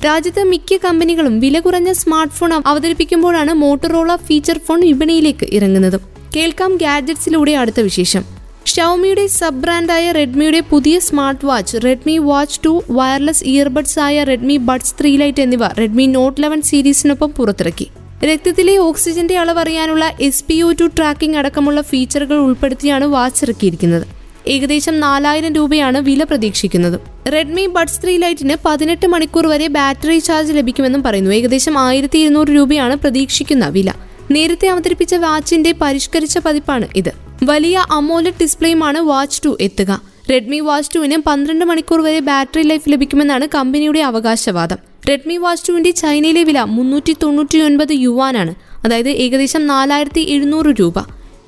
രാജ്യത്തെ 0.06 0.42
മിക്ക 0.52 0.78
കമ്പനികളും 0.84 1.34
വില 1.40 1.58
കുറഞ്ഞ 1.58 1.90
സ്മാർട്ട് 1.92 2.34
ഫോൺ 2.34 2.52
അവതരിപ്പിക്കുമ്പോഴാണ് 2.66 3.52
മോട്ടറോള 3.62 4.16
ഫീച്ചർ 4.28 4.58
ഫോൺ 4.66 4.80
വിപണിയിലേക്ക് 4.80 5.46
ഇറങ്ങുന്നത്. 5.58 5.98
കേൾക്കാം 6.36 6.72
ഗാഡ്ജറ്റ്സിലൂടെ 6.76 7.52
അടുത്ത 7.52 7.80
വിശേഷം. 7.80 8.24
ഷൗമിയുടെ 8.72 9.26
സബ് 9.38 9.62
ബ്രാൻഡായ 9.62 10.06
റെഡ്മിയുടെ 10.12 10.60
പുതിയ 10.70 10.96
smart 10.98 11.46
watch 11.46 11.76
Redmi 11.84 12.16
watch 12.30 12.58
two 12.64 12.72
wireless 12.90 13.44
earbuds 13.44 13.98
ആയ 14.06 14.24
റെഡ്മി 14.24 14.56
ബഡ്സ് 14.70 14.94
ത്രീ 15.00 15.16
ലൈറ്റ് 15.16 15.42
എന്നിവ 15.42 15.66
റെഡ്മി 15.80 16.06
നോട്ട് 16.16 16.42
ലെവൻ 16.42 16.60
സീരീസിനൊപ്പം 16.62 17.30
പുറത്തിറക്കി. 17.38 17.88
രക്തത്തിലെ 18.24 18.76
ഓക്സിജന്റെ 18.78 19.38
അളവ് 19.38 19.58
അറിയാനുള്ള 19.58 20.12
S 20.20 20.44
P 20.44 20.62
O 20.62 20.72
two 20.72 20.84
tracking 20.84 21.36
അടക്കമുള്ള 21.36 21.80
ഫീച്ചറുകൾ 21.80 22.36
ഉൾപ്പെടുത്തിയാണ് 22.36 23.04
വാച്ച് 23.04 23.44
ഇറക്കിയിരിക്കുന്നത്. 23.44 24.06
ഏകദേശം 24.48 25.00
നാലായിരം 25.00 25.52
രൂപയാണ് 25.52 25.98
വില 25.98 26.22
പ്രതീക്ഷിക്കുന്നത്. 26.22 27.00
റെഡ്മി 27.32 27.66
ബഡ്സ് 27.66 28.02
ത്രീ 28.02 28.16
ലൈറ്റിന് 28.16 28.56
പതിനെട്ട് 28.64 29.06
മണിക്കൂർ 29.06 29.46
വരെ 29.46 29.66
ബാറ്ററി 29.66 30.18
ചാർജ് 30.18 30.52
ലഭിക്കുമെന്നും 30.52 31.02
പറയുന്നു. 31.02 31.30
ഏകദേശം 31.30 31.78
ആയിരത്തി 31.78 32.18
ഇരുന്നൂറ് 32.18 32.48
രൂപയാണ് 32.48 32.96
പ്രതീക്ഷിക്കുന്ന 32.96 33.68
വില. 33.68 33.92
നേരത്തെ 34.30 34.68
അവതരിപ്പിച്ച 34.68 35.14
വാച്ചിന്റെ 35.14 35.74
പരിഷ്കരിച്ച 35.80 36.38
പതിപ്പാണ് 36.38 36.88
ഇത്. 36.96 37.12
വലിയ 37.42 37.86
അമോലഡ് 37.90 38.40
ഡിസ്പ്ലേയുമാണ് 38.40 38.98
വാച്ച് 38.98 39.42
ടു 39.44 39.56
എത്തുക. 39.60 40.00
റെഡ്മി 40.30 40.60
വാച്ച് 40.60 40.90
ടുവിന് 40.94 41.16
പന്ത്രണ്ട് 41.16 41.64
മണിക്കൂർ 41.64 42.00
വരെ 42.00 42.18
ബാറ്ററി 42.18 42.62
ലൈഫ് 42.62 42.90
ലഭിക്കുമെന്നാണ് 42.90 43.48
കമ്പനിയുടെ 43.54 44.00
അവകാശവാദം. 44.00 44.76
റെഡ്മി 45.08 45.36
വാച്ച് 45.36 45.68
ടുവിന്റെ 45.68 45.90
ചൈനയിലെ 45.90 46.42
വില 46.42 46.60
മുന്നൂറ്റി 46.76 47.16
തൊണ്ണൂറ്റി 47.22 47.58
ഒൻപത് 47.58 47.92
യുവാനാണ്. 47.92 48.54
അതായത് 48.84 49.08
ഏകദേശം 49.08 49.66
നാലായിരത്തി 49.66 50.20
എഴുന്നൂറ് 50.20 50.66
രൂപ. 50.80 50.98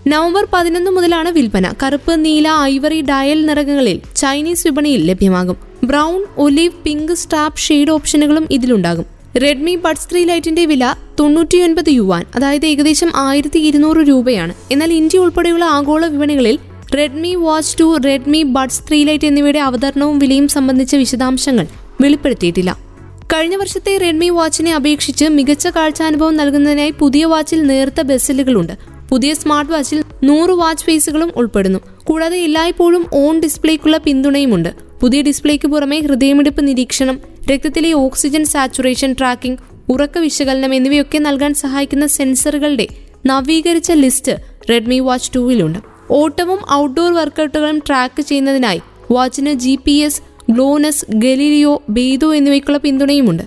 നവംബർ 0.07 0.47
പതിനൊന്ന് 0.53 0.91
മുതലാണ് 0.91 1.29
വിൽപ്പന. 1.29 1.73
കറുപ്പ് 1.83 2.25
നീല 2.25 2.49
ഐവറി 2.63 3.01
ഡയൽ 3.01 3.47
നിറകങ്ങളിൽ 3.47 4.01
ചൈനീസ് 4.17 4.67
വിപണിയിൽ 4.67 5.03
ലഭ്യമാകും. 5.07 5.57
Brown 5.85 6.25
olive 6.39 6.73
pink 6.85 7.13
strap 7.13 7.59
shade 7.59 7.91
ഓപ്ഷനുകളും 7.91 8.49
ഇതിലുണ്ടാകും. 8.51 9.07
റെഡ്മി 9.43 9.75
ബഡ്സ് 9.77 10.09
ത്രീ 10.13 10.25
ലൈറ്റിന്റെ 10.25 10.65
വില 10.65 10.95
തൊണ്ണൂറ്റിയൊൻപത് 11.21 11.91
യുവാൻ 11.91 12.25
അതായത് 12.35 12.67
ഏകദേശം 12.67 13.11
ആയിരത്തി 13.15 13.59
ഇരുന്നൂറ് 13.59 14.09
രൂപയാണ്. 14.09 14.55
എന്നാൽ 14.73 14.93
ഇന്ത്യ 14.93 15.19
ഉൾപ്പെടെയുള്ള 15.19 15.65
ആഗോള 15.65 16.07
വിപണികളിൽ 16.07 16.59
Redmi 16.95 17.35
watch 17.35 17.81
two 17.81 17.97
Redmi 18.05 18.43
buds 18.43 18.83
three 18.89 19.05
lite 19.05 19.27
എന്നിവയുടെ 19.27 19.59
അവതരണവും 19.59 20.19
വിലയും 20.19 20.49
സംബന്ധിച്ച 20.49 20.95
വിശദാംശങ്ങൾ 20.97 21.67
വെളിപ്പെടുത്തിയിട്ടില്ല. 22.01 22.88
കഴിഞ്ഞ 23.33 23.57
വർഷത്തെ 23.57 23.99
റെഡ്മി 23.99 24.29
വാച്ചിനെ 24.31 24.75
അപേക്ഷിച്ച് 24.75 25.25
മികച്ച 25.25 25.67
കാഴ്ചാനുഭവം 25.67 26.37
നൽകുന്നതിനായി 26.37 26.91
പുതിയ 26.91 27.25
വാച്ചിൽ 27.25 27.63
നേർത്ത 27.63 28.01
ബെസലുകളുണ്ട് 28.01 28.73
പുതിയ 29.11 29.35
സ്മാർട്ട് 29.35 29.73
വാച്ചിൽ 29.73 30.05
നൂറ് 30.23 30.51
വാച്ച് 30.51 30.85
ഫേസുകളും 30.85 31.33
ഉൾപ്പെടുന്നു. 31.37 31.81
കൂടാതെ 32.05 32.39
എല്ലായ്പ്പോഴും 32.39 33.07
ഓൺ 33.15 33.41
ഡിസ്പ്ലേക്കുള്ള 33.41 33.97
പിന്തുണയുമുണ്ട്. 33.97 34.71
പുതിയ 35.01 35.23
ഡിസ്പ്ലേക്ക് 35.23 35.69
പുറമെ 35.69 35.99
ഹൃദയമിടിപ്പ് 36.01 36.69
നിരീക്ഷണം 36.69 37.19
രക്തത്തിലെ 37.51 37.93
ഓക്സിജൻ 37.93 38.45
സാച്ചുറേഷൻ 38.45 39.13
ട്രാക്കിംഗ് 39.13 39.59
ഉറക്ക 39.93 40.19
വിശകലനം 40.19 40.75
എന്നിവയൊക്കെ 40.75 41.19
നൽകാൻ 41.19 41.55
സഹായിക്കുന്ന 41.55 42.07
സെൻസറുകളുടെ 42.07 42.87
നവീകരിച്ച 43.27 43.93
ലിസ്റ്റ് 43.93 44.35
റെഡ്മി 44.71 45.01
വാച്ച് 45.01 45.31
ടൂവിലുണ്ട് 45.35 45.79
ഓട്ടവും 46.11 46.61
ഔട്ട്ഡോർ 46.73 47.13
വർക്കൗട്ടുകളും 47.13 47.79
ട്രാക്ക് 47.79 48.23
ചെയ്യുന്നതിനായി 48.23 48.81
വാച്ചിന് 49.11 49.53
G 49.55 49.79
P 49.85 49.93
S 49.93 50.21
GLONASS 50.51 51.05
Galileo 51.15 51.83
BeiDou 51.89 52.35
എന്നിവയ്ക്കുള്ള 52.35 52.79
പിന്തുണയുമുണ്ട്. 52.79 53.43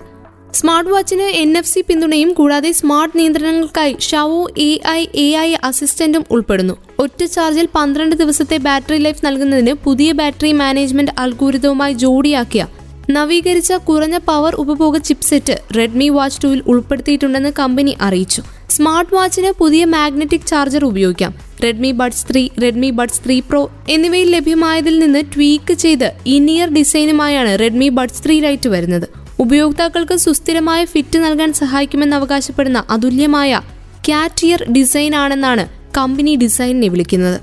സ്മാർട്ട് 0.54 0.90
വാച്ചിന് 0.90 1.22
എൻ 1.22 1.58
എഫ് 1.58 1.66
സി 1.66 1.80
പിന്തുണയും 1.88 2.32
കൂടാതെ 2.32 2.72
smart 2.72 3.18
നിയന്ത്രണങ്ങൾക്കായി 3.18 3.96
Xiao 4.00 4.48
A 4.58 4.80
I 4.88 5.06
A 5.14 5.28
I 5.36 5.54
അസിസ്റ്റന്റും 5.64 6.24
ഉൾപ്പെടുന്നു. 6.30 6.74
ഒറ്റ 6.98 7.24
ചാർജിൽ 7.24 7.68
പന്ത്രണ്ട് 7.74 8.16
ദിവസത്തെ 8.16 8.56
ബാറ്ററി 8.56 8.98
ലൈഫ് 8.98 9.26
നൽകുന്നതിന് 9.26 9.72
പുതിയ 9.84 10.12
ബാറ്ററി 10.12 10.52
മാനേജ്മെന്റ് 10.52 11.12
അൽഗൂരിതവുമായി 11.18 11.94
ജോഡിയാക്കിയ 11.94 12.66
നവീകരിച്ച 13.10 13.72
കുറഞ്ഞ 13.72 14.18
പവർ 14.18 14.54
ഉപഭോഗ 14.54 14.98
ചിപ്സെറ്റ് 14.98 15.60
റെഡ്മി 15.76 16.08
വാച്ച് 16.08 16.42
ടുവിൽ 16.44 16.62
ഉൾപ്പെടുത്തിയിട്ടുണ്ടെന്ന് 16.66 17.52
കമ്പനി 17.58 17.96
അറിയിച്ചു. 18.00 18.42
സ്മാർട്ട് 18.70 19.14
വാച്ചിന് 19.14 19.52
പുതിയ 19.58 19.84
മാഗ്നറ്റിക് 19.84 20.46
ചാർജർ 20.46 20.84
ഉപയോഗിക്കാം. 20.84 21.34
Redmi 21.64 21.92
buds 21.92 22.26
three 22.30 22.48
Redmi 22.62 22.90
buds 22.90 23.20
three 23.26 23.40
pro 23.40 23.70
എന്നിവയിൽ 23.88 24.30
ലഭ്യമായതിൽ 24.30 24.98
നിന്ന് 24.98 25.22
ട്വീക്ക് 25.34 25.74
ചെയ്ത് 25.74 26.12
ഇനിയർ 26.26 26.68
ഡിസൈനുമായാണ് 26.68 27.58
റെഡ്മി 27.58 27.88
ബഡ്സ് 27.88 28.26
ത്രീ 28.26 28.40
ലൈറ്റ് 28.40 28.68
വരുന്നത്. 28.68 29.08
ഉപയോക്താക്കൾക്ക് 29.40 30.16
സുസ്ഥിരമായ 30.16 30.84
ഫിറ്റ് 30.84 31.18
നൽകാൻ 31.18 31.52
സഹായിക്കുമെന്ന് 31.52 32.16
അവകാശപ്പെടുന്ന 32.16 32.84
അതുല്യമായ 32.90 33.62
കാറ്റിയർ 34.08 34.72
ഡിസൈൻ 34.72 35.14
ആണെന്നാണ് 35.14 35.68
കമ്പനി 35.96 36.36
ഡിസൈനിനെ 36.36 36.88
വിളിക്കുന്നത്. 36.88 37.40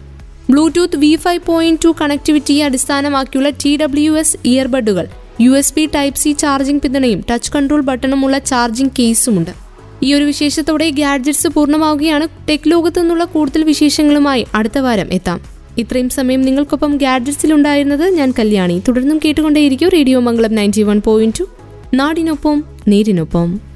Bluetooth 0.50 0.98
V 0.98 1.16
five 1.16 1.42
point 1.46 1.82
two 1.86 1.96
കണക്ടിവിറ്റിയെ 2.01 2.66
അടിസ്ഥാനമാക്കിയുള്ള 2.66 3.50
T 3.50 3.78
W 3.78 4.13
S 4.13 4.38
ഇയർബഡുകൾ 4.46 5.08
U 5.41 5.51
S 5.51 5.74
B 5.74 5.89
type 5.96 6.19
C 6.19 6.31
charging 6.31 6.81
പിന്തുണയും 6.81 7.24
ടച്ച് 7.31 7.51
കൺട്രോൾ 7.51 7.81
ബട്ടണുമുള്ള 7.81 8.39
ചാർജിംഗ് 8.39 8.91
കേസുമുണ്ട് 9.00 9.51
ഈ 10.03 10.13
ഒരു 10.13 10.24
വിശേഷത്തോടെ 10.24 10.89
ഗാഡ്ജറ്റ്സ് 10.89 11.48
പൂർണമാവുകയാണ്. 11.48 12.27
ടെക് 12.50 12.67
ലോകത്തു 12.67 13.00
നിന്നുള്ള 13.00 13.24
കൂടുതൽ 13.24 13.63
വിശേഷങ്ങളുമായി 13.63 14.46
അടുത്ത 14.55 14.77
വാരം 14.77 15.13
എത്താം. 15.13 15.41
ഇത്രയും 15.77 16.10
സമയം 16.10 16.41
നിങ്ങൾക്കൊപ്പം 16.41 16.98
ഗാഡ്ജറ്റ്സിലുണ്ടായിരുന്നത് 16.98 18.10
ഞാൻ 18.10 18.34
കല്യാണി. 18.39 18.81
തുടർന്നും 18.88 19.19
കേട്ടുകൊണ്ടേയിരിക്കും 19.25 19.89
radio 19.89 20.19
Mangalam 20.19 20.55
ninety 20.55 20.81
one 20.81 21.01
point 21.05 21.39
two 21.39 21.43
നാടിനൊപ്പം 21.93 22.63
നേരിനൊപ്പം. 22.88 23.68